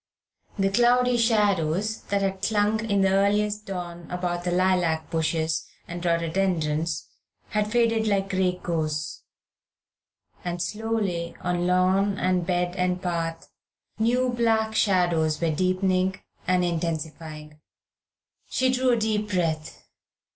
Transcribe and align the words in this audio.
The 0.57 0.71
cloudy 0.71 1.15
shadows 1.15 2.01
that 2.05 2.23
had 2.23 2.41
clung 2.41 2.89
in 2.89 3.01
the 3.01 3.11
earliest 3.13 3.67
dawn 3.67 4.09
about 4.09 4.43
the 4.43 4.49
lilac 4.51 5.11
bushes 5.11 5.67
and 5.87 6.03
rhododendrons 6.03 7.05
had 7.49 7.71
faded 7.71 8.07
like 8.07 8.27
grey 8.31 8.59
ghosts, 8.63 9.21
and 10.43 10.59
slowly 10.59 11.35
on 11.41 11.67
lawn 11.67 12.17
and 12.17 12.47
bed 12.47 12.75
and 12.77 12.99
path 12.99 13.51
new 13.99 14.29
black 14.31 14.73
shadows 14.73 15.39
were 15.39 15.51
deepening 15.51 16.19
and 16.47 16.63
intensifying. 16.65 17.61
She 18.49 18.71
drew 18.71 18.89
a 18.93 18.97
deep 18.97 19.29
breath. 19.29 19.83